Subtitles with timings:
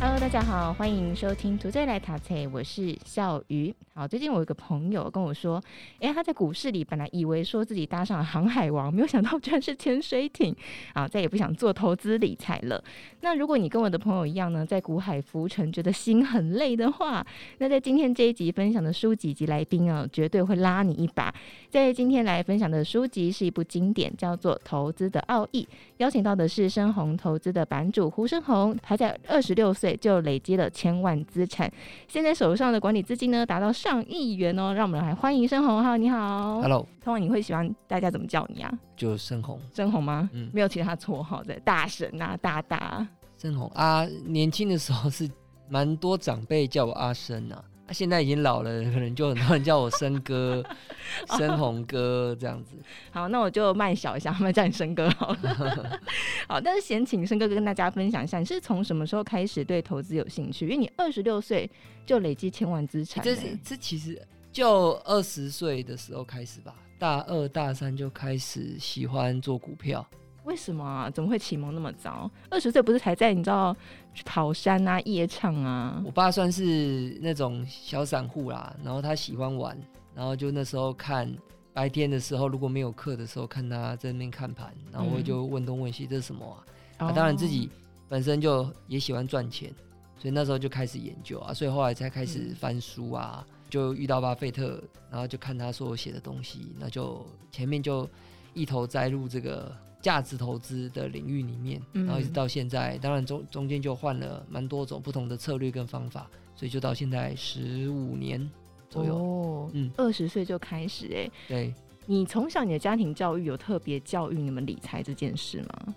[0.00, 3.74] Hello，大家好，欢迎收听《图在来读册》，我是笑鱼。
[3.92, 5.60] 好，最近我有个朋友跟我说，
[5.98, 10.54] 哎，他在股市里本来以为说自己搭上了航海王，没有想到居然是潜水艇
[10.94, 12.80] 啊，再也不想做投资理财了。
[13.22, 17.26] 那如果你跟我的朋友一样呢，在股海浮沉，觉得心很累的话，
[17.58, 21.34] 那在今天这一集分享的书籍及来宾啊，绝对会拉你一把。
[21.68, 31.70] 在今天来分享的书籍是一部经典，叫做《投资的奥义》，邀请到的是深红投资的版主胡生红，他在二十六岁就累积了千万资产，
[32.06, 34.72] 现在手上的管理资金呢，达到上亿元哦。
[34.74, 36.86] 让我们来欢迎申红哈，你好，Hello。
[37.02, 38.72] 通常你会喜欢大家怎么叫你啊？
[38.96, 40.28] 就申红，申红吗？
[40.32, 43.06] 嗯，没有其他绰号的，大神啊，大大。
[43.36, 45.30] 申红啊，年轻的时候是
[45.68, 47.64] 蛮多长辈叫我阿生啊。
[47.90, 50.64] 现在已经老了，可能就很多人叫我生哥、
[51.38, 52.76] 生红哥这样子。
[53.10, 56.00] 好，那我就卖小一下，慢慢叫你生哥好了。
[56.48, 60.66] 好，但是先请生哥跟大家分享一下，你是从什么时候开始对投资有兴趣？
[60.66, 61.70] 因为你二十六岁
[62.04, 63.30] 就累积千万资产、欸。
[63.30, 64.20] 这是这其实
[64.52, 70.06] 就二十岁的时候开始吧，大二大三就开始喜欢做股票。
[70.48, 71.10] 为什么啊？
[71.10, 72.28] 怎么会启蒙那么早？
[72.48, 73.76] 二十岁不是才在你知道
[74.14, 76.02] 去跑山啊、夜唱啊？
[76.06, 79.78] 我爸算是那种小散户啦，然后他喜欢玩，
[80.14, 81.30] 然后就那时候看
[81.74, 86.64] 白天的时候，如果没有课的时候，看他在那边看盘，然后我就问东问西，这是什么啊？
[87.00, 87.68] 嗯、啊，当然自己
[88.08, 89.70] 本身就也喜欢赚钱，
[90.16, 97.22] 所以那时候就开始研究啊，所以后来才开始翻书啊，嗯、就遇到巴菲特，然后就看他说我写的东西，那就
[97.52, 98.08] 前面就
[98.54, 99.70] 一头栽入这个。
[100.00, 108.48] 价值投资的领域里面，然后一直到现在，嗯、当然中中间就换了蛮多种不同的策略跟方法，所以就到现在十五年
[108.88, 109.16] 左右。
[109.16, 111.32] 哦，嗯，二十岁就开始哎、欸。
[111.48, 111.74] 对，
[112.06, 115.94] 你从小你的家庭教育有特别教育你们理财这件事吗？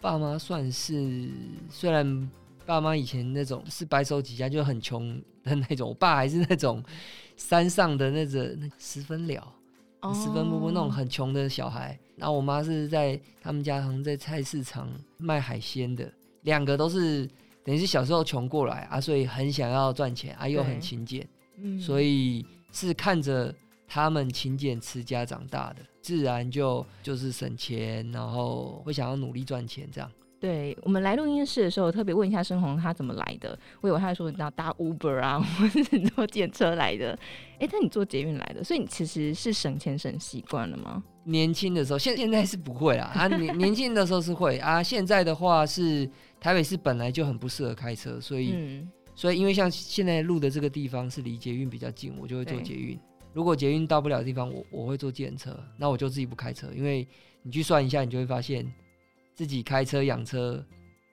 [0.00, 1.30] 爸妈算是，
[1.70, 2.30] 虽然
[2.66, 6.82] 爸妈以前那种是白手起家就很穷的那种，我爸还是那种
[7.36, 9.52] 山上的那个那十分了。
[10.14, 16.10] 十分不不那种很穷的小孩，然后我妈是在他们家好像在菜市场卖海鲜的，
[16.42, 17.28] 两个都是
[17.64, 23.54] 等于是小时候穷过来啊，所以很想要赚钱啊，又很勤俭，嗯，所以是看着
[23.86, 30.10] 他们勤俭持家长大的，自然就就是省钱，然后会想要努力赚钱这样。
[30.42, 33.56] 对，我们来录音室的时候，特别问一下申红他怎么来的。
[33.80, 37.16] 我以为他说你知道搭 Uber 啊， 或者是坐电车来的。
[37.60, 41.00] 哎，但你坐捷运来的，所以你其实是省钱省习惯了吗？
[41.22, 43.04] 年轻的时候，现现在是不会啦。
[43.14, 44.82] 啊，年 年轻的时候是会啊。
[44.82, 46.10] 现在的话是
[46.40, 52.98] 台北市本来就很不适合开车，所以、嗯、所以因为像现在录的这个地方是离捷运比较近，我就会坐捷运。
[53.32, 57.06] 如果捷运到不了的地方，我我会坐电车，那我就自己不开车，因为
[57.44, 58.68] 你去算一下，你就会发现。
[59.34, 60.64] 自己开车、养车、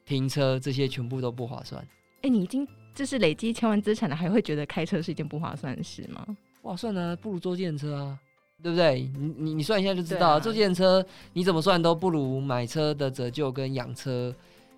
[0.05, 1.81] 停车，这些全部都不划算。
[2.21, 6.25] 哎、欸，你已经就是累积千万资产了，还会觉得开车是一件不划算的事吗？
[6.61, 8.19] 划算啊，不如坐计程车啊，
[8.61, 9.09] 对不对？
[9.17, 14.35] 你你你算一下就知道，啊、坐计程车你怎么算都不如买车的折旧跟养车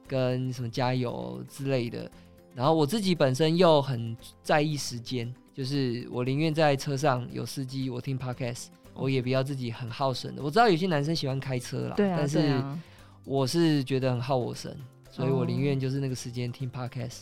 [0.07, 2.09] 跟什么加油之类的。
[2.53, 10.43] 然后我自己本身又很在意时间，就是我宁愿在车上有司机，我听 podcast，我也不要自己很耗神的。
[10.43, 12.37] 我知道有些男生喜欢开车啦，对啊，但是。
[12.37, 12.79] 对啊
[13.25, 14.75] 我是觉得很耗我神，
[15.09, 17.21] 所以我宁愿就是那个时间听 podcast。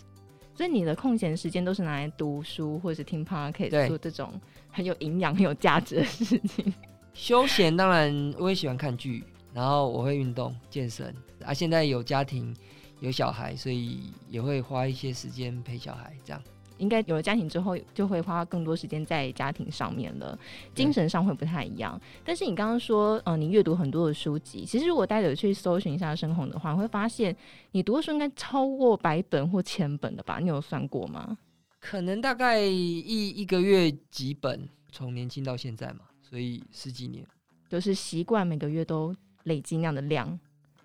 [0.56, 4.34] 所以你的空闲时间都是拿来读书或者是听 podcast，做这种
[4.70, 6.74] 很有营养、很有价值的事情。
[7.14, 9.24] 休闲当然我也喜欢看剧，
[9.54, 11.16] 然后我会运动、健身。
[11.46, 12.54] 啊，现在有家庭、
[13.00, 16.42] 有小孩，所以也会花一些时间陪小孩，这样。
[16.80, 20.38] 应该有了家庭之后，就会花更多时间在家庭上面了，
[20.74, 22.00] 精神上会不太一样。
[22.24, 27.36] 但是你刚刚说，呃，你阅读很多的书籍，其实如果带着去搜寻一下生红的话，你会发现
[27.74, 30.40] 你读的书应该超过百本或千本的吧？
[30.40, 31.38] 你有算过吗？
[31.80, 37.26] 可能大概一一个月几本，从年轻到现在嘛，所以十几年，
[37.70, 40.40] 就是习惯每个月都累积那样的量。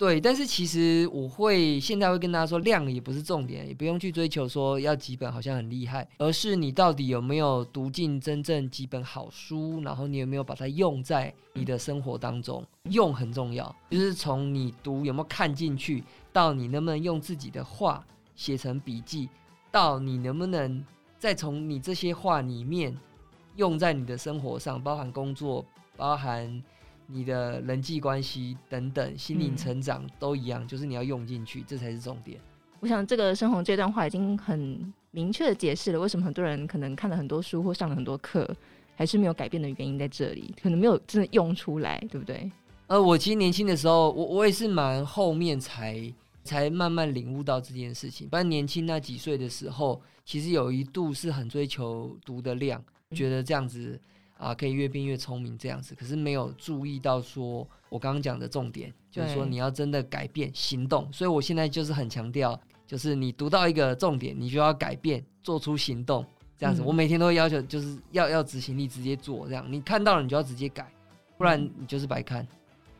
[0.05, 13.75] 对，但是其实我会现在会跟大家说，量也不是重点，也不用去追求说要几本好像很厉害，而是你到底有没有读进真正几本好书，然后你有没有把它用在你的生活当中，用很重要。
[13.89, 16.05] 就是从你读有没有看进去，
[16.35, 18.06] 到你能不能用自己的话
[18.37, 19.31] 写成笔记，
[19.71, 20.85] 到你能不能
[21.19, 22.95] 再从你这些话里面
[23.56, 25.65] 用在你的生活上，包含工作，
[25.97, 26.62] 包含。
[27.06, 32.41] 你的人际关系等等，心灵成长都一样，嗯，就是你要用进去，这才是重点。
[32.81, 38.49] 我想这个生红这段话已经很明确的解释了为什么很多人可能看了很多书或上了很多课，
[38.95, 42.51] 还是没有改变的原因在这里，可能没有真的用出来，对不对？
[42.87, 46.12] 呃，我其实年轻的时候，我我也是蛮后面才
[46.43, 48.29] 才慢慢领悟到这件事情。
[48.29, 53.99] 不然年轻那几岁的时候，其实有一度是很追求读的量，觉得这样子
[54.44, 61.11] 啊可以越变越聪明这样子，可是没有注意到说我刚刚讲的重点，就是说你要真的改变行动。
[61.12, 66.25] 所以我现在就是很强调，就是你读到一个重点，你就要改变，做出行动，
[66.58, 66.82] 这样子。
[66.82, 69.67] 我每天都会要求，就是要要执行力，直接做这样。
[69.70, 70.87] 你看到了，你就要直接改，
[71.38, 72.46] 不然你就是白看。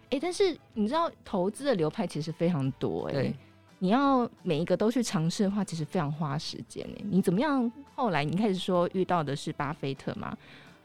[0.05, 3.37] 哎、欸，但是你知道投资的流派其实非常多哎、欸，
[3.81, 7.05] 你要每一个都去尝试的话，其实非常花时间哎、欸。
[7.11, 7.71] 你怎么样？
[7.95, 10.37] 后来你开始说遇到的是巴菲特嘛？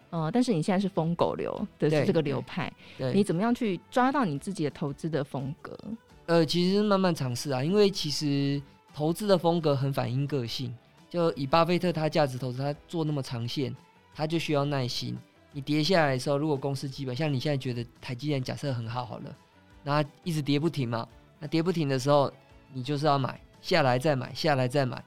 [0.09, 2.71] 呃，但是你现在是疯狗流的是这个流派，
[3.13, 5.77] 你怎么样去抓到你自己的投资的风格？
[6.25, 8.61] 呃，其实慢慢尝试啊，因为其实
[8.94, 10.75] 投资的风格很反映个性。
[11.09, 13.75] 就以巴菲特他价值投资，他做那么长线，
[14.13, 15.17] 他就需要耐心。
[15.51, 19.35] 你跌下来的时候，如果公司基本像你现在觉得台积电假设很好好了，
[19.83, 21.07] 那一直跌不停嘛，
[21.39, 22.31] 那跌不停的时候，
[22.71, 25.03] 你就是要买下来再买下来再买，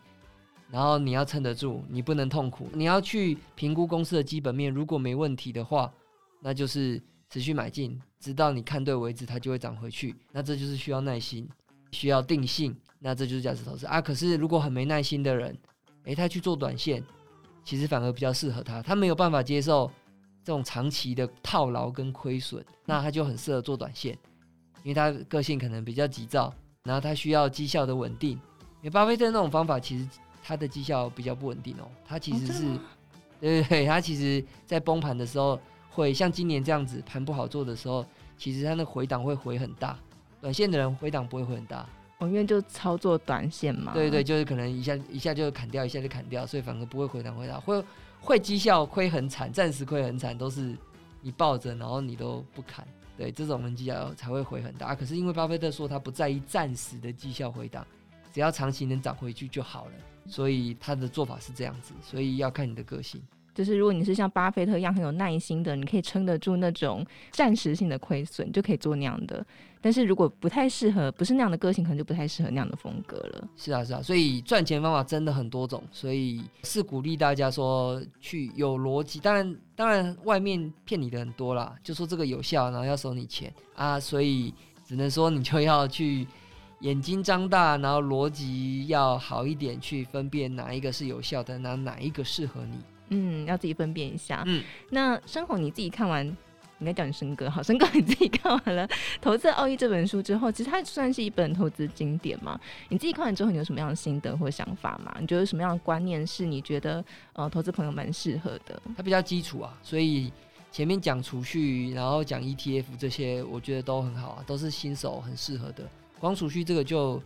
[0.73, 5.93] 然后你要撑得住，你不能痛苦，你要去评估公司的基本面，如果没问题的话，
[6.41, 10.17] 那就是持续买进，直到你看对为止，它就会涨回去。
[10.33, 11.47] 那这就是需要耐心，
[11.91, 14.01] 需要定性，那这就是价值投资啊。
[14.01, 15.55] 可是如果很没耐心的人，
[16.05, 17.05] 诶，他去做短线，
[17.63, 19.91] 其实反而比较适合他，他没有办法接受。
[20.45, 24.19] 这种长期的套牢跟亏损，那他就很适合做短线，
[24.83, 26.53] 因为他个性可能比较急躁，
[26.83, 28.31] 然后他需要绩效的稳定。
[28.31, 30.09] 因为巴菲特那种方法，其实
[30.43, 31.89] 他的绩效比较不稳定哦。
[32.05, 32.63] 他其实是，
[33.41, 35.59] 对对对，他其实在崩盘的时候，
[35.91, 38.05] 会像今年这样子盘不好做的时候，
[38.37, 39.99] 其实他的回档会回很大。
[40.41, 43.93] 短线的人回档不会回很大，我因为就操作短线嘛。
[43.93, 47.83] 对对，就是可能一下一下就砍掉，一下就砍掉，所以反而不会回档回档，会。
[48.25, 50.77] 会绩效亏很惨，暂时亏很惨，都是
[51.23, 52.87] 你抱着，然后你都不砍，
[53.17, 54.87] 对，这种人绩效才会回很大。
[54.87, 57.85] 啊，可是因为巴菲特说他不在意暂时的绩效回档，
[58.33, 59.93] 只要长期能涨回去就好了，
[60.27, 63.21] 所以他的做法是这样子，所以要看你的个性。
[63.55, 69.45] 就是如果你是像巴菲特一样很有耐心的，你可以撑得住那种暂时性的亏损，就可以做那样的。
[69.79, 73.49] 但是如果不太适合，不是那样的个性，可能就不太适合那样的风格了。
[73.55, 79.21] 是啊，是啊，所以赚钱方法真的很多种，所以是鼓励大家说去有逻辑。
[79.21, 84.55] 当然，当然外面骗你的很多啦，就说这个有效，然后要收你钱啊，所以
[84.87, 86.27] 只能说你就要去
[86.83, 92.77] 眼睛张大，然后逻辑要好一点，去分辨哪一个是有效的，哪哪一个适合你。
[93.09, 94.43] 嗯，要自己分辨一下。
[94.47, 96.27] 嗯，那生红你自己看完，
[96.81, 98.89] 应该叫你生哥好，生哥你自己看完了
[99.21, 102.59] 《投资奥义》这本书之后，其实它算是一本投资经典嘛？
[102.89, 105.15] 你自己看完之后，你有什么样的心得或想法吗？
[105.21, 107.05] 你觉得什么样的观念是你觉得
[107.35, 108.83] 呃投资朋友蛮适合的？
[108.97, 110.33] 它比较基础啊，所以
[110.73, 115.85] 前面讲储蓄，然后讲 ETF 这些，我觉得都很好啊，都是新手很适合的。
[116.23, 117.21] 光储蓄这个就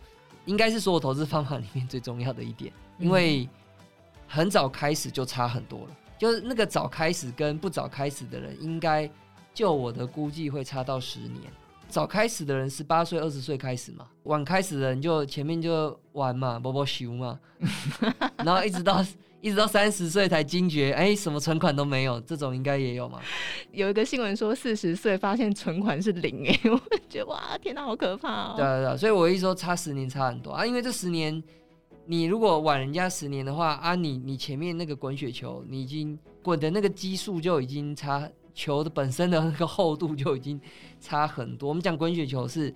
[0.45, 3.49] 应该是所有投资方法里面最重要的一点，因为、嗯。
[4.29, 9.09] 很早开始就差很多了，就是那个早开始跟不早开始的人，应该
[9.53, 11.43] 就我的估计会差到十年。
[11.87, 17.39] 早开始的人十八岁、二十岁开始嘛，晚开始的人就前面就玩嘛，波波修嘛，
[18.43, 19.01] 然后一直到
[19.47, 23.19] 一直到三十岁才惊觉，哎、欸，什么存款都没有，这种应该也有吗。
[23.71, 26.77] 有一个新闻说四十岁发现存款是零，哎， 我
[27.09, 28.53] 觉得哇，天哪，好可怕哦。
[28.57, 31.41] 对对对，所以我一说差十年差很多啊，因为这十年。
[32.09, 40.57] 你如果晚人家十年的话啊你，你你前面那个滚雪球，你已经滚的那个基数就已经差，球的本身的那个厚度就已经
[41.01, 41.67] 差很多。
[41.67, 42.73] 我们讲滚雪球是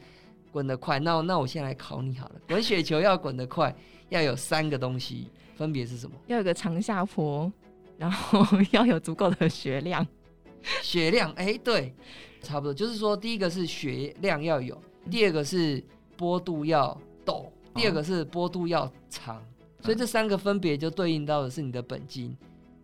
[0.51, 3.73] 滚得快，那那我先来考你好了，滚雪球要滚得快，
[4.09, 6.15] 要有三个东西，分别是什么？
[6.27, 7.51] 要有个长下坡，
[7.97, 10.05] 然后 要有足够的血量。
[10.81, 11.93] 血量，哎、欸，对，
[12.41, 14.79] 差不多，就是说第一个是血量要有，
[15.09, 15.83] 第二个是
[16.17, 17.45] 坡度要陡。
[17.73, 19.41] 第二个是波度要长，哦、
[19.79, 22.35] 所以这三个分别就对应到的是你的本金，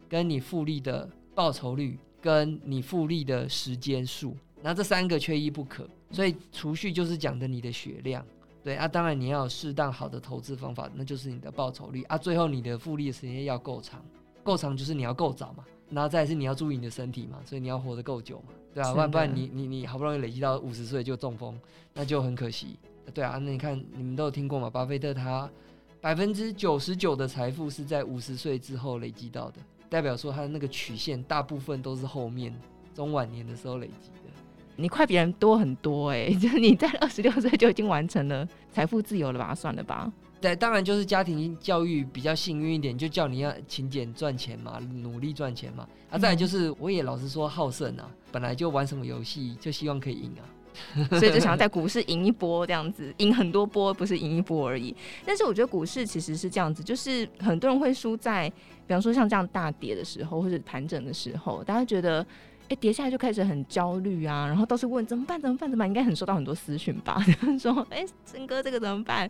[0.08, 5.86] 跟你复利的报酬率，跟你复利的时间数，那这三个缺一不可。
[6.10, 8.26] 所以储蓄就是讲的你的血量，
[8.68, 12.18] 对啊，当然你要有适当好的投资方法，那就是你的报酬率啊。
[12.18, 14.04] 最后你的复利时间要够长，
[14.44, 21.58] 够长就是你要够早嘛，然后再是你要注意你的身体嘛，所以你要活得够久嘛，对啊，不然不然你你你好不容易累积到五十岁就中风，
[21.94, 22.78] 那就很可惜。
[23.14, 24.70] 对啊，那你看，你们都有听过嘛？
[24.70, 25.50] 巴菲特他
[26.02, 32.54] 百分之九十九的财富是在五十岁之后累积到的，代表说他的那个曲线大部分都是后面
[32.94, 34.27] 中晚年的时候累积的。
[34.78, 39.54] 你快别人多很多哎、欸， 就是你在二十六岁就已经完成了财富自由了吧？
[39.54, 40.12] 算了吧。
[40.40, 45.88] 对，当然就是家庭教育比较幸运一点，就叫你要勤俭赚钱嘛，努力赚钱嘛。
[46.12, 50.46] 啊，再来就是我也老实说好胜啊，本来就玩什么游戏就希望可以赢啊。
[51.10, 54.96] 所以就想要在股市赢一波，这样子赢很多波，不是赢一波而已。
[55.26, 58.48] 但是我觉得股市其实是这样子，就是很多人会输在，
[58.86, 62.24] 比方说像这样大跌的时候，或者盘整的时候，大家觉得，
[62.70, 65.40] 哎、跌下来就开始很焦虑啊，然后都是问怎么办？
[65.40, 65.70] 怎么办？
[65.70, 65.88] 怎么办？
[65.88, 67.24] 应该很收到很多私讯吧？
[67.60, 69.30] 说，哎、欸，森哥这个怎么办？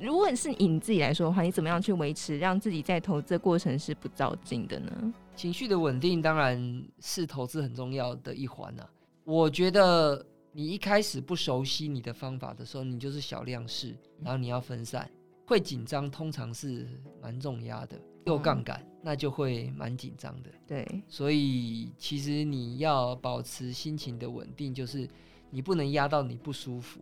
[0.00, 5.14] 如果是以你自己来说的话，你怎么样去维持让自己在投资的过程是不躁进的呢？
[5.34, 8.88] 情绪的稳定当然是投资很重要的一环啊。
[9.24, 10.24] 我觉得。
[10.50, 15.08] 你一开始不熟悉你的方法的时候，你就是小量试，然后你要分散，
[15.46, 16.88] 会紧张，通常是
[17.22, 17.96] 蛮重压的，
[18.28, 20.50] 又杠杆，那就会蛮紧张的。
[20.66, 25.08] 对，所以其实你要保持心情的稳定，就是
[25.50, 27.00] 你不能压到你不舒服。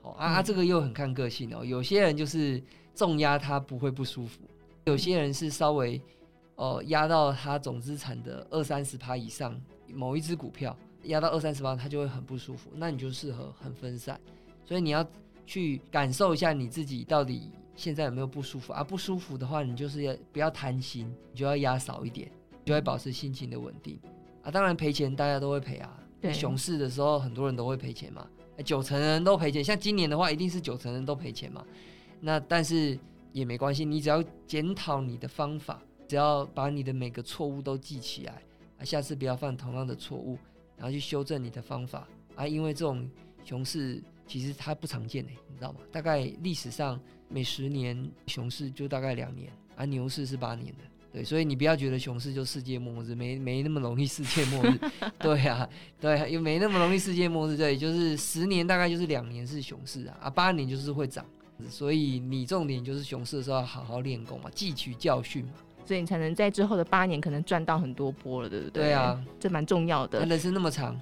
[0.00, 1.62] 好啊，啊，这个又很看个性哦。
[1.62, 2.62] 有些人就是
[2.94, 4.40] 重压他不会不舒服，
[4.86, 6.00] 有些人是稍微
[6.56, 9.60] 哦压到他总资产的二三十趴以上，
[9.92, 10.74] 某一只股票。
[11.04, 12.70] 压到二三十趴，他就会很不舒服。
[12.74, 14.20] 那你就适合很分散，
[14.64, 15.06] 所以你要
[15.46, 18.82] 去感受一下你自己到底现在有没有不舒服啊？
[18.82, 22.28] 不舒服的话，你就是要不要贪心，你就要压少一点，
[22.64, 23.96] 就会保持心情的稳定
[24.42, 24.50] 啊。
[24.50, 28.28] 当然赔钱大家都会赔啊，对，熊市的时候很多人都会赔钱嘛，
[28.64, 29.62] 九成人都赔钱。
[29.62, 31.64] 像今年的话，一定是九成人都赔钱嘛。
[32.20, 32.98] 那但是
[33.32, 38.42] 也没关系，你只要检讨你的方法，只要把你的每个错误都记起来
[38.80, 40.36] 啊，下次不要犯同样的错误。
[40.76, 43.08] 然后去修正你的方法啊，因为这种
[43.44, 45.80] 熊市其实它不常见诶，你知道吗？
[45.90, 54.78] 大概历史上每十年熊市就大概两年，而、啊、牛市是八年的，对，所以你不要觉得熊市就世界末日，没没那么容易世界末日，
[55.20, 55.68] 对啊，
[56.00, 61.24] 对，又没那么容易世界末日，对，就是十年大概就是两年是熊市啊，啊，八年就是会涨，
[61.68, 65.52] 所以你重点就是熊市的时候要好好练功嘛，汲取教训嘛。
[65.84, 68.84] 所以你才能在之后的八年可能赚到很多波了，对不对？
[68.84, 70.22] 对啊，这蛮重要的。
[70.26, 70.94] 人生那么长，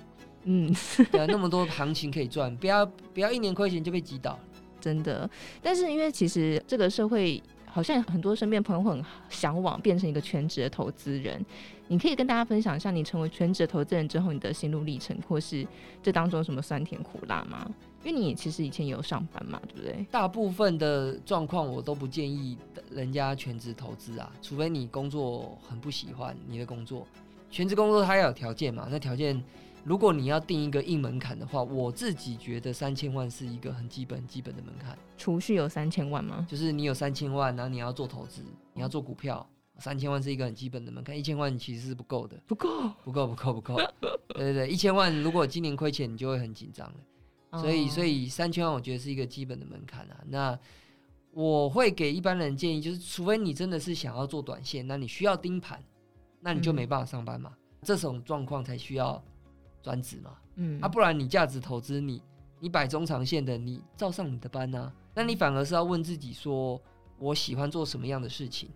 [0.44, 0.72] 嗯，
[1.12, 4.38] 有那么多行情可以赚，不要不要一年亏钱就被击倒，
[4.86, 5.28] 真的。
[5.60, 11.44] 但是因为其实这个社会好像很多身边朋友很向往变成一个全职的投资人，
[11.88, 15.66] 你可以跟大家分享一下你成为全职的投资人之后你的心路历程，或是
[16.00, 17.68] 这当中有什么酸甜苦辣吗？
[18.04, 20.06] 因为你其实以前也有上班嘛，对不对？
[20.12, 22.56] 大部分的状况我都不建议
[22.88, 27.04] 人家全职投资啊，除非你工作很不喜欢你的工作。
[27.50, 29.42] 全职工作它要有条件嘛，那条件
[29.86, 34.98] 如果你要定一个硬门槛的话，我自己觉得三千万是一个很基本基本的门槛。
[35.16, 36.44] 储蓄有三千万吗？
[36.50, 38.42] 就是你有三千万，然后你要做投资，
[38.74, 42.68] 你要做股票，三千万是一个很基本的门槛，一千万其实是不够的，不够，
[43.04, 43.76] 不够，不够，不够。
[44.34, 47.60] 对对对，一千万如果今年亏钱，你就会很紧张了。
[47.60, 50.20] 所以，所以三千万我觉得是一个基本的门槛啊。
[50.26, 50.58] 那
[51.32, 55.80] 我会给一般人建议，就是除非你真的是想要做短线，那你需要盯盘，
[56.40, 57.52] 那你就没办法上班嘛。
[57.54, 59.22] 嗯、这种状况才需要
[59.86, 60.32] 专职嘛。
[60.56, 62.20] 嗯，啊，不然你价值投资，你
[62.58, 64.92] 你摆中长线的，你照上你的班啊。
[65.14, 66.80] 那你反而是要问自己说，
[67.18, 68.68] 我喜欢做什么样的事情？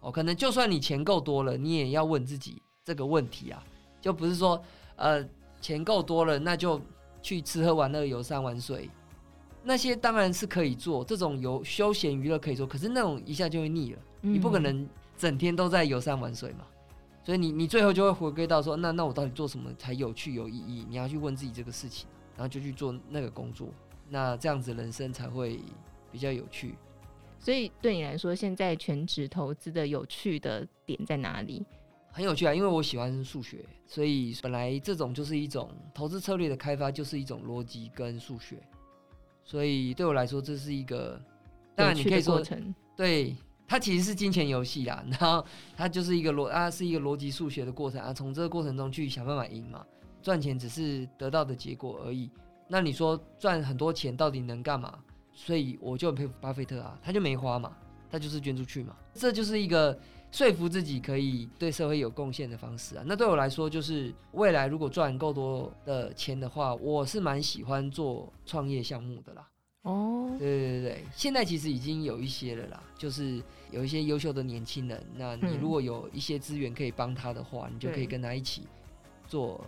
[0.00, 3.60] 哦，可能就算你钱够多了，你也要问自己这个问题啊。
[4.00, 4.62] 就不是说，
[4.94, 5.26] 呃，
[5.60, 6.80] 钱够多了，那就。
[7.24, 8.90] 去吃喝玩乐、游山玩水，
[9.62, 12.66] 那些当然是可以做，这种游休闲娱乐可以做。
[12.66, 14.84] 可是那种一下就会腻了，嗯、你不可能
[15.16, 16.66] 整天都在游山玩水嘛。
[17.24, 20.84] 所以你你最后就会回归到说，那那我到底做什么才有趣有意义？
[20.88, 23.68] 你要去问自己这个事情，然后就去做那个工作，
[24.08, 25.60] 那这样子人生才会
[26.10, 26.74] 比较有趣。
[27.38, 31.64] 所以对你来说，现在全职投资的有趣的点在哪里？
[32.10, 38.56] 很有趣啊，因为我喜欢数学，所以本来这种就是一种投资策略的开发，就是一种逻辑跟数学，
[39.44, 41.18] 所以对我来说这是一个，
[41.74, 42.42] 当然你可以说，
[42.94, 43.34] 对，
[43.72, 45.42] 它其实是金钱游戏啦， 然后
[45.74, 49.82] 它就是一个逻啊，是一个逻辑数学的过程啊，从这个过程中去想办法赢嘛，
[50.20, 52.30] 赚钱只是得到的结果而已。
[52.68, 54.98] 那你说赚很多钱到底能干嘛？
[55.32, 57.74] 所以我就很佩服巴菲特啊，他就没花嘛，
[58.10, 59.98] 他就是捐出去嘛，这就是一个。
[60.30, 69.46] 说服自己可以对社会有贡献的方式啊，那对我来说就是未来如果赚够多的钱的话，我是蛮喜欢做创业项目的啦。
[69.82, 78.62] 哦，对对对对，现在其实已经有一些了啦，就是有一些优秀的年轻人，那你如果有一些资源可以帮他的话，你就可以跟他一起
[79.26, 79.64] 做，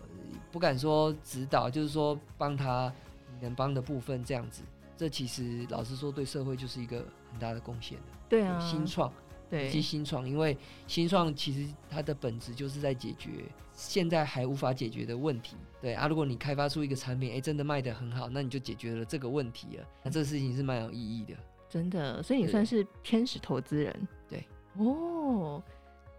[0.52, 2.92] 不敢说指导，就是说帮他
[3.40, 4.62] 能帮的部分这样子。
[4.96, 8.04] 这其实老实说，对社会就是一个很大的贡献的。
[8.28, 9.12] 对啊，新创。
[9.54, 10.56] 对，及新创，因为
[10.88, 13.30] 新创其实它的本质就是在解决
[13.72, 15.56] 现在还无法解决的问题。
[15.80, 19.84] 对啊，如果你开发出一个产品，哎，真的卖得很好，那你就解决了这个问题了。
[20.02, 21.34] 那这个事情是蛮有意义的。
[21.68, 24.08] 真的，所以你算是天使投资人。
[24.28, 24.44] 对，
[24.78, 25.62] 哦，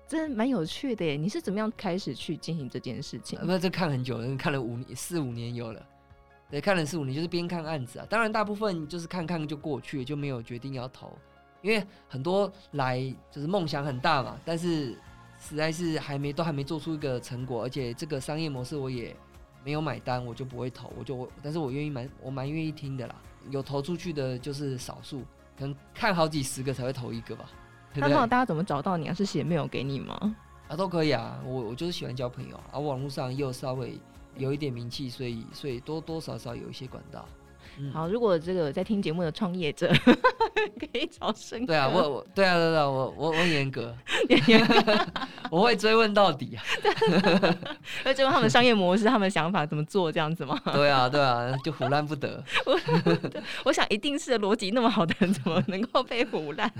[0.07, 1.15] 真蛮有趣的耶。
[1.15, 3.39] 你是怎么样开始去进行这件事情？
[3.39, 5.85] 不，这看很久了，看了五年、四五年有了。
[6.49, 8.05] 对，看了四五年，就是边看案子啊。
[8.09, 11.17] 当然，大部分就是看看就过去了，就没有决定要投。
[11.65, 14.95] 因为很多来就是梦想很大嘛，但是
[15.39, 19.15] 实在是还没都还没做出一个成果，而且这个商业模式我也
[19.63, 20.93] 没有买单，我就不会投。
[20.95, 23.15] 我就，但是我愿意蛮，我蛮愿意听的啦。
[23.49, 25.23] 有投出去的就是少数。
[25.57, 27.49] 可能看好几十个才会投一个吧。
[27.93, 29.13] 那好，大家怎么找到你啊？
[29.13, 30.35] 是写 mail 给你吗？
[30.67, 31.41] 啊，都可以啊。
[31.45, 32.77] 我我就是喜欢交朋友啊。
[32.77, 33.97] 网络上又稍微
[34.35, 37.25] 有一点名气，所以所以多多少少有一些管道。
[37.77, 39.89] 嗯、好，如果这个在听节目的创业者
[40.79, 41.65] 可以找生。
[41.65, 43.95] 对啊，我我对啊对啊，我我我严格，
[44.47, 45.07] 严格
[45.51, 46.63] 我会追问到底啊。
[48.03, 50.59] 会追问他们商业模式、他们想法怎么做这样子吗？
[50.73, 52.43] 对啊对啊，就唬烂不得。
[52.65, 52.79] 我，
[53.65, 56.71] 我想一定是逻辑那么好的人，怎么能够被唬烂？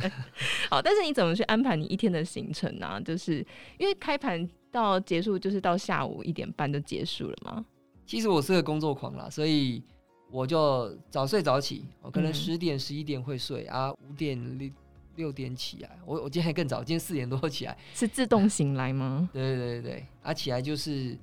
[0.69, 2.99] 好，但是你怎么去安排你一天的行程呢、啊？
[3.03, 3.45] 就是
[3.77, 7.65] 因为开盘到结束就是到下午一点半就结束了吗？
[8.05, 9.83] 其实我是个工作狂啦，所以。
[10.31, 14.69] 我就早睡早起，我可能十点十一点会睡、嗯、啊，五点六
[15.15, 15.97] 六点起来。
[16.05, 17.77] 我我今天还更早，今天四点多起来。
[17.93, 19.29] 是自动醒来吗？
[19.33, 21.17] 对对对对，啊起来就是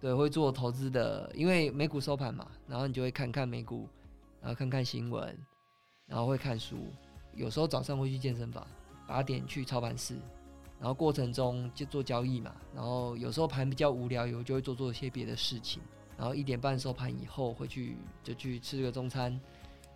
[0.00, 3.88] 对会做投资的，因为美股收盘嘛，然后你就会看看美股，
[4.40, 5.38] 然后看看新闻，
[6.06, 6.76] 然后会看书。
[7.34, 8.66] 有时候早上会去健身房，
[9.06, 10.14] 八点去操盘室，
[10.78, 12.52] 然后过程中就做交易嘛。
[12.74, 15.80] 然后有时候盘比较无聊，有就会做做一些别的事情。
[16.22, 19.36] 然后一点半收盘以后回去就去吃个中餐，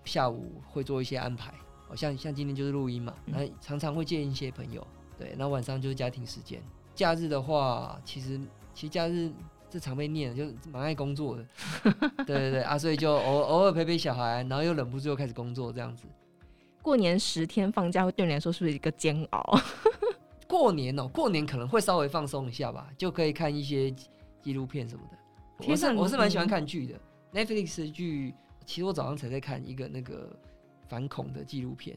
[0.04, 1.54] 下午会做一些安排，
[1.87, 4.85] 好像像今天就是录音嘛，那常常会见一些朋友，
[5.16, 6.61] 对，那晚上就是家庭时间。
[6.97, 8.40] 假日的话，其实
[8.75, 9.30] 其实假日
[9.71, 11.47] 这常被念，就蛮爱工作的，
[12.26, 16.09] 对对对啊，所以就偶偶尔陪陪小孩，然后又忍不住又开始工作这样子。
[16.83, 19.61] 过年十天放假，对你来说是不是一个煎熬？
[20.49, 23.95] 过年哦，过年可能会稍微放松一下吧，就可以看一些
[24.42, 25.18] 纪录片什么的。
[25.58, 27.00] 我是我是蛮喜欢看剧的
[27.32, 30.34] ，Netflix 的剧，其实我早上才在看一个那个
[30.88, 31.97] 反恐的纪录片，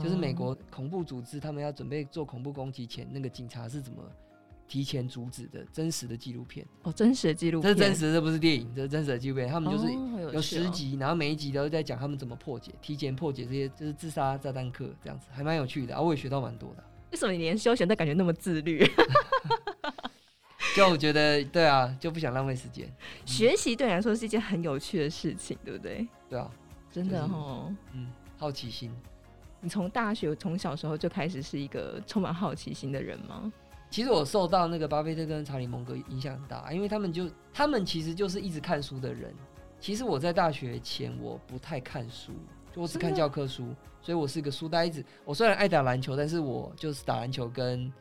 [0.00, 4.02] 就是美国恐怖组织他们要准备做恐怖攻击前，那个警察是怎么
[4.68, 6.66] 提前阻止的，真实的纪录片。
[6.82, 9.48] 哦，真实的纪录片，这是真实的，这不是电影，这是真实的纪录片。
[9.48, 9.92] 他们就是
[10.32, 16.84] 有十集，然后每一集都在讲他们怎么破解，提前破解这些就是自杀炸弹客这样子，还蛮有趣的啊，我也学到蛮多的。
[17.12, 18.86] 为什么你连休闲都感觉那么自律？
[20.76, 22.88] 就我觉得对啊，就不想浪费时间。
[23.26, 26.06] 学习对你来说是一件很有趣的事情，对不对？
[26.28, 26.50] 对啊，
[26.92, 27.74] 真的哦。
[27.92, 28.06] 嗯，
[28.38, 28.90] 好奇心。
[29.60, 33.52] 你从大学从小时候就开始是一个充满好奇心的人吗？
[33.90, 39.34] 其实我受到那个巴菲特跟查理蒙格影响很大，因为他们就他们其实就是一直看书的人。
[39.80, 42.32] 其实我在大学前我不太看书，
[42.72, 45.04] 就我只看教科书，所以我是一个书呆子。
[45.24, 47.92] 我虽然爱打篮球，但是我就是打篮球跟。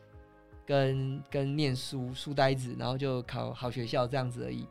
[0.70, 4.68] 跟跟念书书呆子，然后就考好学校这样子而已。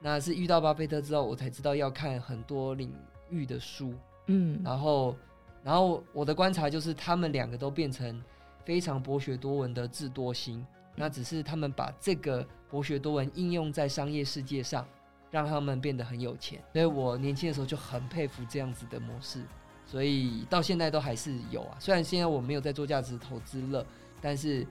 [0.00, 2.90] 那是遇到巴菲特之后，我才知道要看很多领
[3.28, 3.92] 域的书。
[4.28, 5.14] 嗯，然后
[5.62, 8.18] 然后我的观察就是，他们两个都变成
[8.64, 10.66] 非常博学多闻的智多星。
[10.96, 14.88] 那只是他们把这个博学多闻应用在商业世界上，
[15.30, 16.64] 让他们变得很有钱。
[16.72, 19.42] 所以我年轻的时候就很佩服这样子的模式，
[19.84, 21.76] 所以到现在都还是有啊。
[21.78, 23.84] 虽然现在我没有在做价值投资了，
[24.18, 24.66] 但是。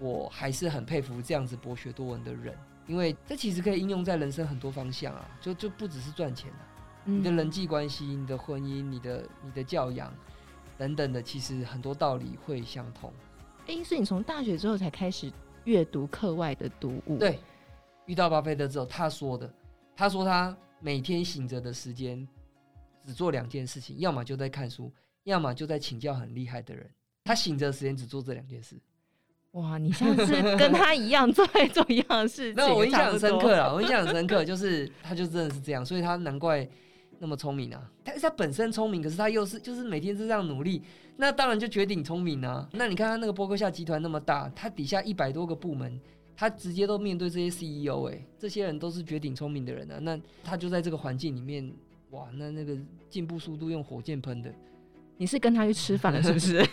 [0.00, 6.66] 我还是很佩服这样子博学多闻的人，因为这其实可以应用在人生很多方向啊，就就不只是赚钱啊，
[7.04, 10.12] 你的人际关系、你的婚姻、你的你的教养
[10.76, 13.12] 等等的，其实很多道理会相通。
[13.66, 15.32] 诶，所以你从大学之后才开始
[15.64, 17.18] 阅读课外的读物？
[17.18, 17.38] 对，
[18.06, 19.52] 遇到巴菲特之后，他说的，
[19.94, 22.26] 他说他每天醒着的时间
[23.04, 26.90] 只做两件事情，要么就在看书，要么就在请教很厉害的人。
[27.22, 28.76] 他醒着的时间只做这两件事。
[29.52, 32.54] 哇，你像是跟他一样做做一样的事情。
[32.56, 36.66] 那我印象很深刻了，我印象很深刻，就是他就真的是这样，所以他难怪
[37.18, 37.90] 那么聪明啊。
[38.02, 40.82] 但是他本身聪明，可是他又是就是每天是这样努力，
[41.16, 42.66] 那当然就绝顶聪明啊。
[42.72, 46.00] 那你看他那个波克夏集团那么大，他底下一百多个部门，
[46.34, 49.98] 他直接都面对这些 CEO，哎、欸，这些人都是绝顶聪明的人啊。
[50.00, 51.70] 那他就在这个环境里面，
[52.12, 52.74] 哇，那那个
[53.10, 54.50] 进步速度用火箭喷的。
[55.18, 56.66] 你是跟他去吃饭了是不是？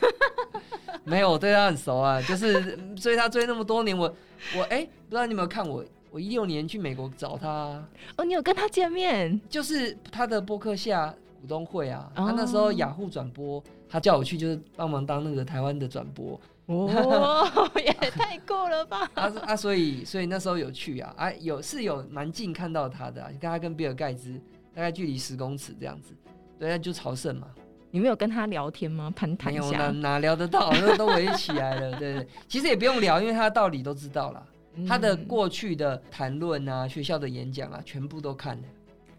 [1.10, 4.14] 没有，我对他很熟啊， 就是追他追那么多年，我
[4.56, 7.84] 我哎、欸，不知道你有没有看我，我一六年去美国找他，
[8.16, 9.40] 哦，你有跟他见面？
[9.50, 19.10] 就是他的博客下股东会啊，他那时候雅虎转播，他叫我去，就是帮忙当那个台湾的转播，哦， 也太过了吧！
[19.16, 24.34] 啊啊，所以所以那时候有去啊，啊有是有蛮近看到他的、啊，跟他跟比尔盖茨
[24.76, 26.14] 大概距离十公尺这样子，
[26.60, 27.48] 对，就朝圣嘛。
[27.92, 29.12] 你没有跟他聊天吗？
[29.16, 29.78] 攀谈一下？
[29.78, 30.72] 哪哪聊得到？
[30.74, 32.28] 那都围起来了， 对对。
[32.48, 34.48] 其实也不用聊，因为他的道理都知道了。
[34.76, 38.64] 嗯、他的过去的谈论啊，学校的演讲啊，全部都看了。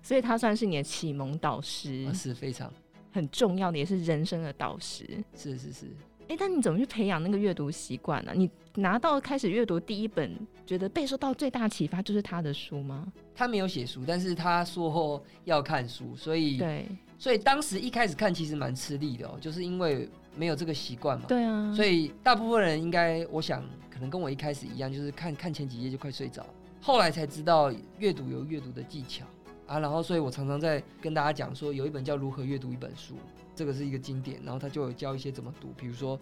[0.03, 2.73] 所以他算是你的启蒙导师，啊、是非常
[3.13, 5.05] 很重要的，也是人生的导师。
[5.35, 5.87] 是是是。
[6.23, 8.33] 哎、欸，但你怎么去培养那个阅读习惯呢？
[8.37, 10.33] 你拿到开始阅读第一本，
[10.65, 13.13] 觉得被受到最大启发就是他的书吗？
[13.35, 16.87] 他没有写书，但是他说要看书，所以对。
[17.21, 21.27] 所以当时一开始看其实蛮吃力的哦，就是因为没有这个习惯嘛。
[21.29, 21.71] 对啊。
[21.75, 26.47] 所以大部分人应该，我想可能跟我一开始一样，就是看看前几页就快睡着。
[26.81, 29.27] 后来才知道阅读有阅读的技巧
[29.67, 33.15] 啊，然后所以我常常在跟大家讲说，有一本叫《如何阅读一本书》，
[33.55, 36.19] 这个是一个经典，然后他就有教一些怎么读，比如说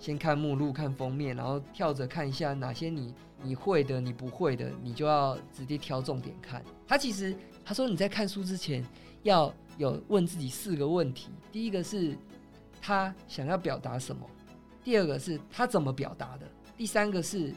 [0.00, 6.64] 先看目录、看封面，然后跳着看一下哪些你你会的、你不会的，你就要直接挑重点看。
[6.86, 8.82] 他其实他说你在看书之前
[9.24, 9.52] 要。
[9.78, 12.18] 有问自己四个问题：第一个是
[12.82, 14.26] 他想要表达什么；
[14.84, 17.54] 第二个是他怎么表达的；第三个是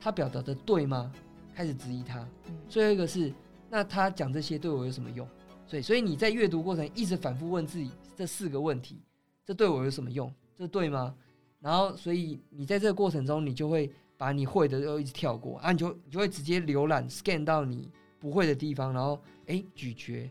[0.00, 1.12] 他表达的对吗？
[1.52, 2.26] 开始质疑他。
[2.68, 3.32] 最后一个是
[3.68, 5.28] 那他讲这些对我有什么用？
[5.66, 9.02] 所以，所以你在阅读过程一直反复问自己这四个问题：
[9.44, 10.32] 这对我有什么用？
[10.54, 11.12] 这对吗？
[11.58, 20.30] 然后，所以你在这个过程中，你就会把你会的都一直跳过啊，你就你就会直接浏览 scan 到你不会的地方，然后哎咀嚼。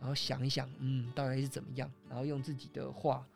[0.00, 1.90] 然后想一想，嗯，大概是怎么样？
[2.08, 3.26] 然后用自己的话，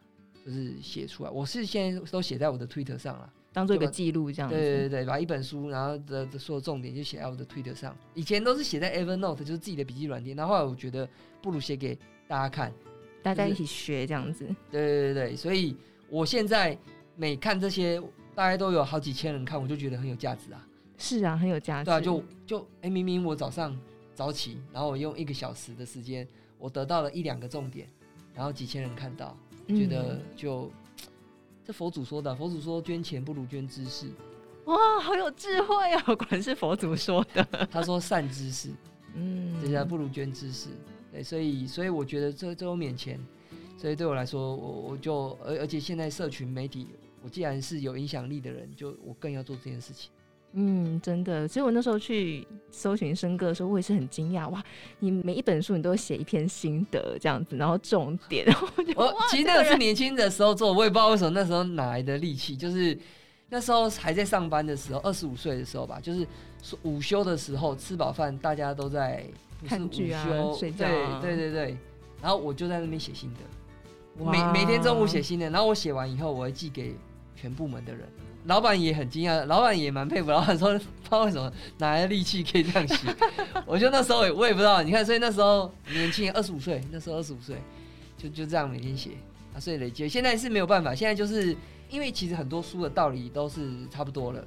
[0.46, 1.30] 就是写出来。
[1.30, 4.48] 我是现在都写在我的 Twitter 上了，当做一个记录这样。
[4.48, 7.96] 对对对，把一本书，然后的的所有重点就写在我的 Twitter 上。
[8.14, 10.36] 以前都是写在 Evernote，就是自己的笔记软件。
[10.36, 11.08] 然后后来我觉得
[11.40, 11.98] 不如写给
[12.28, 12.72] 大家看，
[13.22, 14.46] 大家一起学这样子。
[14.70, 15.76] 对对对对，所以
[16.08, 16.78] 我现在
[17.16, 18.00] 每看这些，
[18.34, 20.64] 大概都有好几千人看，我就觉得很有价值啊。
[20.96, 21.86] 是啊，很有价值。
[21.86, 23.76] 对啊，就就哎，明明我早上
[24.14, 26.26] 早起，然后我用一个小时的时间。
[26.62, 27.88] 我得到了一两个重点，
[28.32, 31.08] 然后几千人看到，觉得就、嗯、
[31.64, 34.08] 这佛祖说的，佛祖说捐钱不如捐知识，
[34.66, 36.02] 哇，好有智慧啊！
[36.14, 37.44] 果然是佛祖说的。
[37.68, 38.70] 他说善知识，
[39.14, 40.68] 嗯，这下不如捐知识，
[41.10, 43.18] 对，所以所以我觉得这这都免钱，
[43.76, 46.86] 所以对我来说，我我就而而且现在社群媒体，
[47.24, 50.12] 我既然是有影响力的人，就我更要做这件事情。
[50.54, 54.62] 嗯，真的，所以我那时候去搜寻生哥的时候，我也是很惊讶，哇，
[54.98, 62.98] 你每一本书你都写一篇心得这样子，然后重点，然后我我其实那个是年轻的时候做，我也不知道为什么那时候哪来的力气，就是
[63.48, 66.26] 那时候还在上班的时候，二十五岁的时候吧，就是
[66.82, 69.24] 午休的时候吃饱饭，大家都在
[69.66, 70.22] 看剧啊、
[70.58, 71.78] 睡觉啊，对对对对，
[72.20, 76.94] 然后我就在那边写心得，每每天中午写心得，然后我写完以后，我会寄给
[77.34, 78.06] 全部门的人。
[78.44, 80.30] 老板也很惊讶，老板也蛮佩服。
[80.30, 82.96] 老板说：“不知道为什么哪来的力气可以这样写。
[83.64, 84.82] ”我觉得那时候我也不知道。
[84.82, 87.56] 你看，所以那时候年轻，二十五岁，那时候二十五岁，
[88.18, 89.10] 就就这样每天写
[89.54, 90.08] 啊，所以累积。
[90.08, 91.56] 现在是没有办法，现在就是
[91.88, 94.44] 因为其实很多书的道理都是差不多了。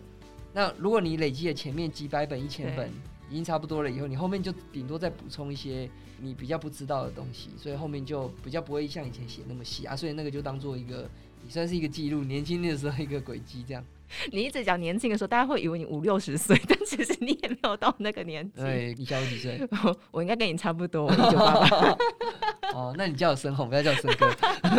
[0.51, 2.91] 那如果你累积了前面几百本、一千本
[3.29, 9.95] 已经差不多了以后，你后面就顶多再补充一些你比较不知道的东西，所以后面就比较不会像以前写那么细啊。
[9.95, 11.09] 所以那个就当做一个。
[11.45, 13.83] 也算是一个记录，年轻的时候一个轨迹，这样。
[14.31, 18.61] 你一直讲年轻的时候，大家会以为你五六十岁， 但其实你也没有到那个年纪。
[18.61, 19.59] 对，你小我几岁？
[20.11, 21.97] 我应该跟你差不多，一九八八。
[22.75, 24.29] 哦，那你叫我笙红，不要叫我笙歌。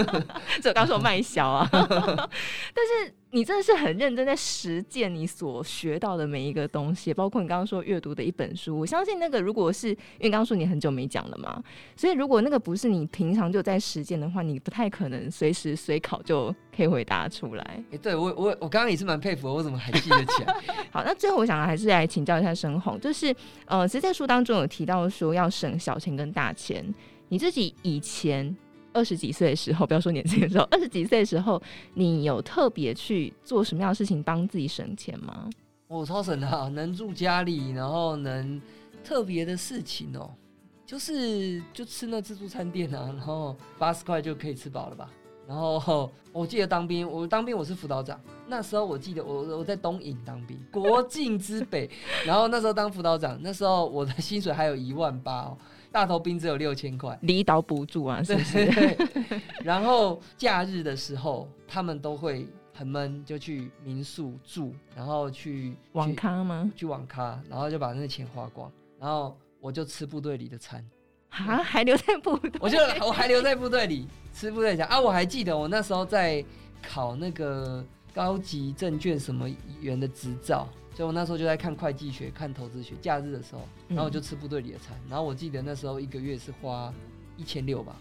[0.61, 8.79] 这我刚说卖小啊， 但是你真的是很认真在实践你所学到的每一个东西，包括你刚刚说阅读的一本书。
[8.79, 11.63] 我相信那个如果是因为刚刚说你很久没讲了嘛，
[11.97, 17.65] 所以如果那个不是你平常就在实践的话，你不太可能随时随考就可以回答出来。
[17.65, 20.55] 哎、欸，对我我我刚刚也是蛮佩服，我怎么还记得起来？
[20.93, 26.85] 好，那最后我想还是来请教一下笙红，就是呃，其实在书当中有提到说要省小钱跟大钱。
[27.29, 28.55] 你自己以前
[28.93, 31.61] 二十几岁的时候， 不要说年轻的时候， 二十几岁的时候，
[31.95, 35.49] 你有特别去做什么样的事情帮自己省钱吗？
[35.89, 38.61] 我、超省的、啊，能住家里，然后能
[39.05, 40.31] 特别的事情哦，
[40.85, 45.09] 就是就吃那自助餐店啊，然后八十块就可以吃饱了吧。
[45.47, 51.89] 然后我记得当兵，我当兵我是辅导长，那时候我记得我我在东营当兵，国境之北，
[52.27, 55.59] 然后那时候当辅导长，那时候我的薪水还有一万八哦。
[55.93, 58.97] 大头兵只有六千块，离岛补助啊，是不是？
[59.63, 66.71] 然后假日的时候，他们都会很闷，就去民宿住，然后去网咖吗？
[66.77, 70.85] 去网咖，然后就把那个钱花光，然后我就吃部队里的餐
[71.31, 76.45] 啊，还留在部队，我就我还留在部队里吃部队餐啊，我还记得我那时候在
[76.83, 79.49] 考那个高级证券什么
[79.81, 80.69] 员的执照。
[80.97, 84.99] 所以我那时候就在看会计学、看投资学，假日的时候，然后我就吃部队里的餐。
[85.11, 86.91] 然后我记得那时候一个月是花
[87.37, 87.95] 一千六吧。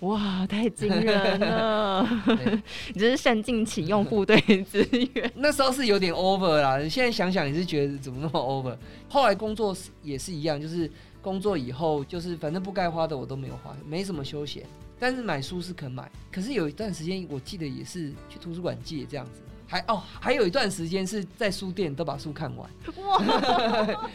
[0.00, 2.04] 哇，太惊人了！
[2.92, 5.30] 你这是善尽启用部队资源。
[5.36, 8.76] 那时候是有点 over 啦，现在想想也是觉得怎么那么 over。
[9.08, 10.90] 后来工作也是一样，就是
[11.22, 14.64] 工作以后就是反正不该花的我都没有花，没什么休闲。
[14.98, 22.68] 但是买书是肯买，可是有一段时间我记得也是去图书馆借这样子，还哦还有一段时间是在书店都把书看完。
[23.04, 24.08] 哇！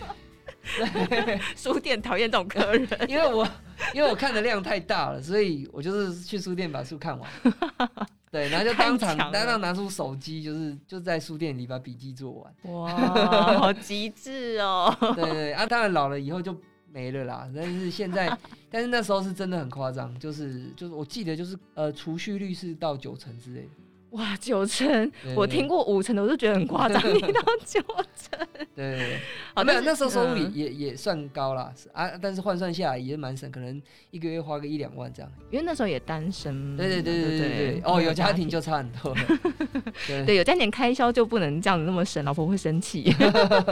[1.55, 3.47] 书店讨厌这种客人，因为我
[3.93, 7.29] 因为我看的量太大了，所以我就是去书店把书看完。
[8.31, 12.73] 对，然后就当场当场拿出手机，就是就在书店里把笔记做完。
[12.73, 14.91] 哇，好极致哦！
[15.15, 16.57] 对，对对啊，当然老了以后就
[16.91, 17.47] 没了啦。
[17.55, 18.35] 但是现在，
[18.71, 23.69] 但是那时候是真的很夸张，就是就是我记得就是呃储蓄率是到九成之类的。
[24.13, 25.11] 哇，九成！
[25.35, 27.01] 我听过五成的，我都觉得很夸张。
[27.13, 27.81] 你到九
[28.15, 29.19] 成，对，对，对，
[29.55, 31.73] 好，没有那时候收入也也，也算高啦。
[31.91, 35.31] 啊，但是换算下来也蛮省，可能一个月花个一两万这样。
[35.49, 36.77] 因为那时候也单身。
[36.77, 39.15] 对对对对对哦，有家庭就差很多。
[40.05, 43.11] 对，对，有家庭开销就不能这样子那么省，老婆会生气。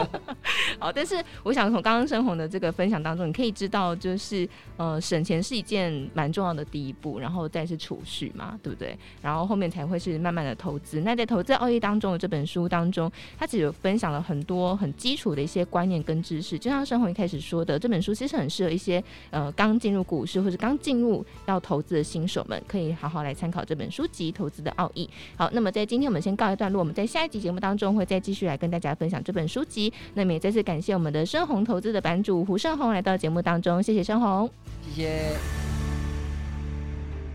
[0.80, 8.98] 好，但是我想从刚刚生红的这个分享当中，你可以知道，就是呃，省钱是一件蛮重要的第一步，然后再是储蓄嘛，对不对？
[9.22, 10.31] 然后后面才会是慢。
[10.32, 16.58] 慢慢的投资，那在投资奥义当中的这本书当中，他其实有分享了很多很基础的一些观念跟知识。
[16.58, 25.06] 就像生红一开始说的，这本书其实很适合一些呃刚进入股市或者刚进入要投资的新手们，可以好好来参考这本书籍《投资的奥义》。
[25.36, 29.92] 好，那么在今天我们先告一段落，我们在下一集节目当中会再继续来跟大家分享这本书籍。
[30.14, 34.50] 那么也再次感谢我们的生红投资的版主胡胜红来到节目当中，谢谢生红，
[34.96, 35.71] 谢谢。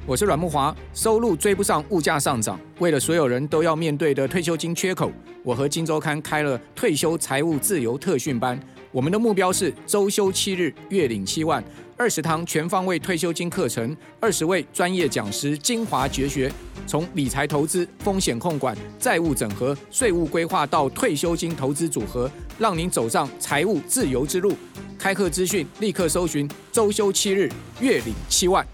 [0.08, 5.10] 我是阮木华，收入追不上物价上涨，为了所有人都要面对的退休金缺口，
[5.42, 8.56] 我和金周刊开了退休财务自由特训班。
[8.92, 11.62] 我们的目标是周休七日，月领七万，
[11.96, 16.52] 二十堂全方位退休金课程，二十位专业讲师精华绝学，
[16.86, 24.56] 从理财投资、风险控管、债务整合、税务规划到退休金投资组合，让您走上财务自由之路。
[24.96, 28.64] 开课资讯立刻搜寻周休七日，月领七万。